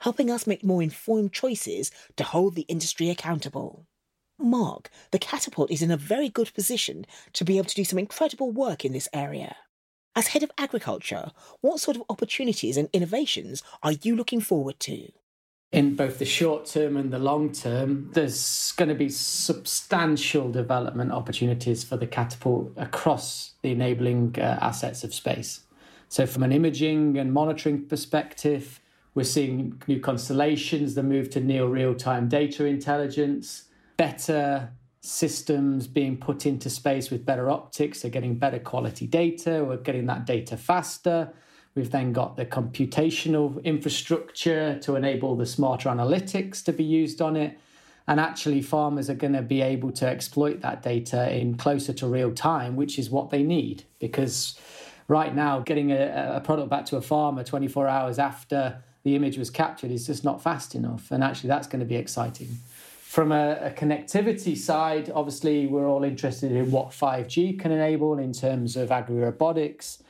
[0.00, 3.86] helping us make more informed choices to hold the industry accountable.
[4.36, 8.00] Mark, the Catapult is in a very good position to be able to do some
[8.00, 9.54] incredible work in this area.
[10.16, 11.30] As head of agriculture,
[11.60, 15.12] what sort of opportunities and innovations are you looking forward to?
[15.70, 21.12] In both the short term and the long term, there's going to be substantial development
[21.12, 25.60] opportunities for the catapult across the enabling uh, assets of space.
[26.08, 28.80] So, from an imaging and monitoring perspective,
[29.14, 33.64] we're seeing new constellations, the move to near real time data intelligence,
[33.96, 39.78] better systems being put into space with better optics, so getting better quality data, we're
[39.78, 41.32] getting that data faster.
[41.74, 47.36] We've then got the computational infrastructure to enable the smarter analytics to be used on
[47.36, 47.58] it.
[48.08, 52.08] And actually, farmers are going to be able to exploit that data in closer to
[52.08, 53.84] real time, which is what they need.
[54.00, 54.58] Because
[55.06, 59.38] right now, getting a, a product back to a farmer 24 hours after the image
[59.38, 61.12] was captured is just not fast enough.
[61.12, 62.48] And actually, that's going to be exciting.
[63.10, 68.32] From a, a, connectivity side, obviously, we're all interested in what 5G can enable in
[68.32, 70.00] terms of agri robotics,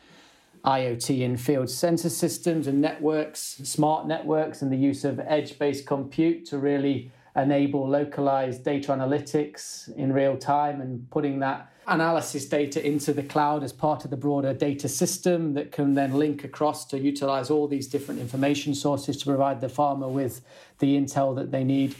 [0.66, 5.86] IoT in field sensor systems and networks, smart networks, and the use of edge based
[5.86, 12.86] compute to really enable localized data analytics in real time and putting that analysis data
[12.86, 16.84] into the cloud as part of the broader data system that can then link across
[16.84, 20.42] to utilize all these different information sources to provide the farmer with
[20.80, 21.94] the intel that they need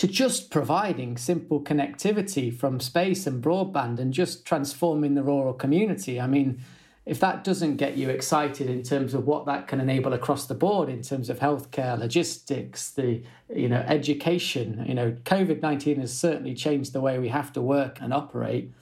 [0.00, 6.18] to just providing simple connectivity from space and broadband and just transforming the rural community.
[6.18, 6.62] I mean,
[7.04, 10.54] if that doesn't get you excited in terms of what that can enable across the
[10.54, 13.22] board in terms of healthcare, logistics, the
[13.54, 17.60] you know education, you know, COVID nineteen has certainly changed the way we have to
[17.60, 18.72] work and operate.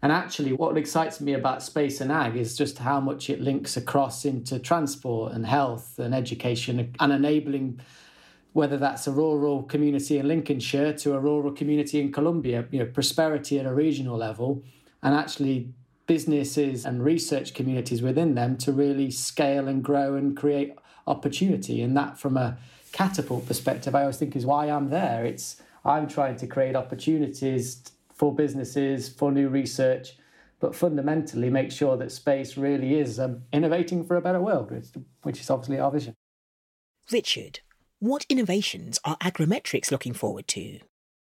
[0.00, 3.76] And actually, what excites me about space and ag is just how much it links
[3.76, 7.80] across into transport and health and education and enabling
[8.52, 12.86] whether that's a rural community in Lincolnshire to a rural community in Colombia, you know,
[12.86, 14.62] prosperity at a regional level,
[15.02, 15.72] and actually
[16.06, 20.74] businesses and research communities within them to really scale and grow and create
[21.06, 21.82] opportunity.
[21.82, 22.58] And that, from a
[22.92, 25.24] catapult perspective, I always think is why I'm there.
[25.24, 27.82] It's I'm trying to create opportunities
[28.12, 30.16] for businesses, for new research,
[30.60, 34.72] but fundamentally make sure that space really is um, innovating for a better world,
[35.22, 36.14] which is obviously our vision.
[37.12, 37.60] Richard,
[38.00, 40.78] what innovations are Agrimetrics looking forward to?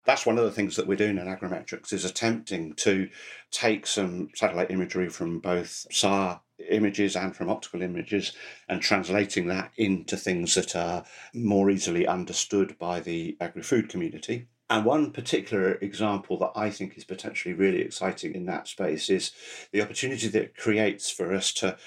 [0.05, 3.10] That's one of the things that we're doing in Agrimetrics is attempting to
[3.51, 8.34] take some satellite imagery from both SAR images and from optical images
[8.68, 14.47] and translating that into things that are more easily understood by the agri-food community.
[14.72, 19.32] And one particular example that I think is potentially really exciting in that space is
[19.72, 21.78] the opportunity that it creates for us to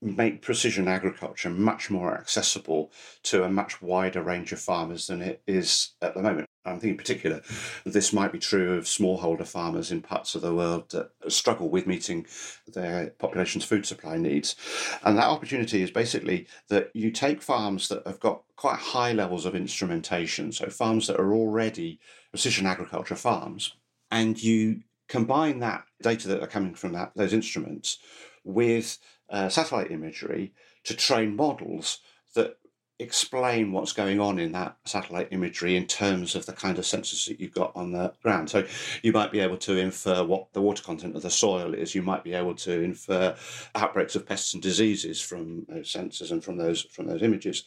[0.00, 2.92] make precision agriculture much more accessible
[3.24, 6.46] to a much wider range of farmers than it is at the moment.
[6.64, 7.40] I think in particular,
[7.84, 11.86] this might be true of smallholder farmers in parts of the world that struggle with
[11.86, 12.26] meeting
[12.66, 14.54] their population's food supply needs.
[15.02, 19.46] And that opportunity is basically that you take farms that have got quite high levels
[19.46, 21.98] of instrumentation, so farms that are already
[22.30, 23.74] precision agriculture farms,
[24.10, 27.98] and you combine that data that are coming from that, those instruments
[28.44, 28.98] with
[29.30, 30.52] uh, satellite imagery
[30.84, 32.00] to train models
[32.34, 32.58] that
[33.00, 37.28] explain what's going on in that satellite imagery in terms of the kind of sensors
[37.28, 38.50] that you've got on the ground.
[38.50, 38.66] So
[39.02, 41.94] you might be able to infer what the water content of the soil is.
[41.94, 43.36] You might be able to infer
[43.76, 47.62] outbreaks of pests and diseases from those sensors and from those from those images.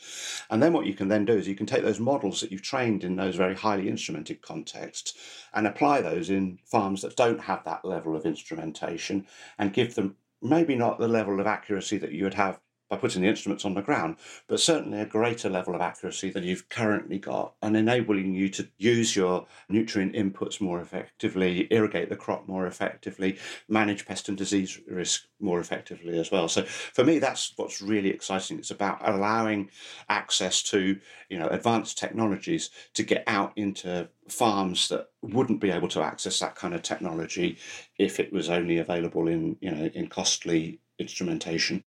[0.50, 2.62] And then what you can then do is you can take those models that you've
[2.62, 5.14] trained in those very highly instrumented contexts
[5.54, 9.26] and apply those in farms that don't have that level of instrumentation
[9.58, 12.60] and give them maybe not the level of accuracy that you would have
[12.92, 14.18] by putting the instruments on the ground,
[14.48, 18.68] but certainly a greater level of accuracy than you've currently got, and enabling you to
[18.78, 23.40] use your nutrient inputs more effectively, irrigate the crop more effectively,
[23.70, 26.50] manage pest and disease risk more effectively as well.
[26.50, 28.60] So for me, that's what's really exciting.
[28.60, 29.72] It's about allowing
[30.10, 35.88] access to you know advanced technologies to get out into farms that wouldn't be able
[35.90, 37.58] to access that kind of technology
[37.98, 41.84] if it was only available in you know in costly instrumentation.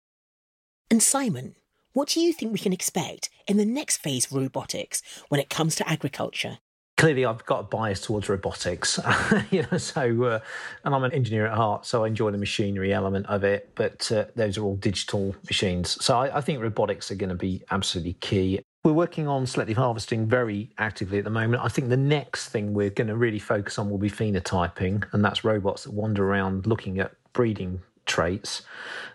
[0.91, 1.55] And Simon,
[1.93, 5.49] what do you think we can expect in the next phase of robotics when it
[5.49, 6.59] comes to agriculture?
[6.97, 9.01] Clearly, I've got a bias towards robotics,
[9.51, 9.78] you know.
[9.78, 10.41] So, uh,
[10.85, 13.70] and I'm an engineer at heart, so I enjoy the machinery element of it.
[13.74, 17.35] But uh, those are all digital machines, so I, I think robotics are going to
[17.35, 18.61] be absolutely key.
[18.85, 21.64] We're working on selective harvesting very actively at the moment.
[21.64, 25.24] I think the next thing we're going to really focus on will be phenotyping, and
[25.24, 28.62] that's robots that wander around looking at breeding traits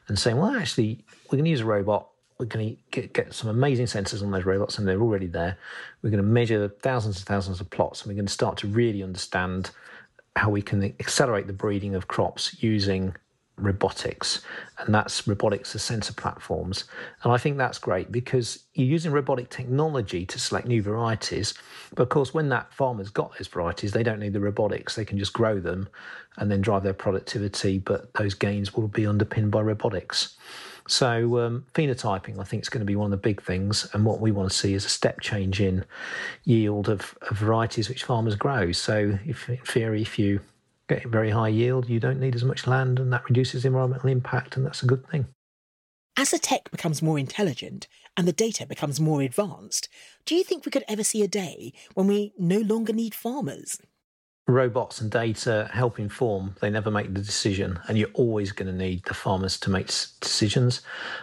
[0.08, 2.10] and saying, well, actually, we're going to use a robot.
[2.40, 5.58] We're going to get, get some amazing sensors on those robots, and they're already there.
[6.02, 8.68] We're going to measure thousands and thousands of plots, and we're going to start to
[8.68, 9.72] really understand
[10.36, 13.16] how we can accelerate the breeding of crops using
[13.58, 14.42] robotics,
[14.78, 16.86] and that's robotics as sensor platforms.
[17.24, 21.54] And I think that's great because you're using robotic technology to select new varieties.
[21.94, 24.96] But of course, when that farmer's got those varieties, they don't need the robotics.
[24.96, 25.90] They can just grow them
[26.38, 30.38] and then drive their productivity, but those gains will be underpinned by robotics.
[30.90, 33.88] So, um, phenotyping, I think, is going to be one of the big things.
[33.94, 35.86] And what we want to see is a step change in
[36.46, 38.72] yield of, of varieties which farmers grow.
[38.72, 40.40] So, if, in theory, if you
[40.88, 44.58] get very high yield, you don't need as much land, and that reduces environmental impact,
[44.58, 45.28] and that's a good thing.
[46.18, 47.88] As the tech becomes more intelligent
[48.18, 49.88] and the data becomes more advanced,
[50.26, 53.80] do you think we could ever see a day when we no longer need farmers?
[54.50, 56.56] Robots and data help inform.
[56.60, 59.88] They never make the decision, and you're always going to need the farmers to make
[60.20, 60.82] decisions.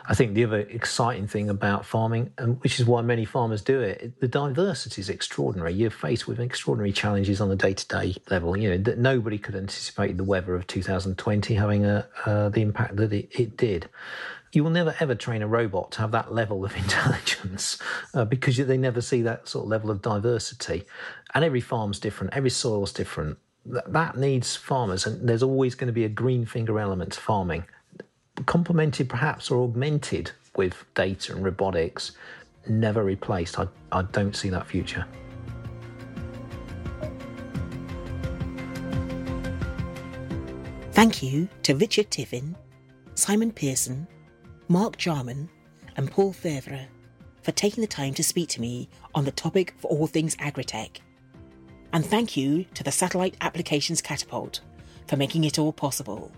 [0.09, 3.81] I think the other exciting thing about farming, and which is why many farmers do
[3.81, 5.75] it, the diversity is extraordinary.
[5.75, 8.57] You're faced with extraordinary challenges on a day-to-day level.
[8.57, 12.97] You know that nobody could anticipate the weather of 2020 having a, uh, the impact
[12.97, 13.89] that it, it did
[14.53, 17.79] you will never ever train a robot to have that level of intelligence
[18.15, 20.85] uh, because they never see that sort of level of diversity.
[21.35, 23.39] And every farm's different, every soil's different.
[23.65, 27.65] That, needs farmers, and there's always going to be a green finger element to farming,
[28.47, 32.13] complemented perhaps or augmented with data and robotics,
[32.69, 33.59] never replaced.
[33.59, 35.05] I, I don't see that future.
[40.93, 42.57] Thank you to Richard Tiffin,
[43.15, 44.07] Simon Pearson,
[44.69, 45.49] Mark Jarman,
[45.97, 46.87] and Paul Febvre
[47.43, 50.97] for taking the time to speak to me on the topic of all things agritech.
[51.93, 54.61] And thank you to the Satellite Applications Catapult
[55.07, 56.33] for making it all possible.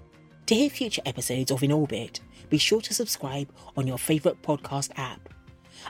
[0.45, 2.21] To hear future episodes of In Orbit,
[2.51, 5.31] be sure to subscribe on your favourite podcast app.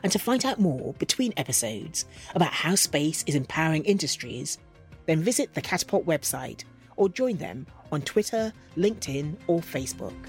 [0.05, 2.05] And to find out more between episodes
[2.37, 4.59] about how space is empowering industries,
[5.07, 6.63] then visit the Catapult website
[6.95, 10.29] or join them on Twitter, LinkedIn, or Facebook.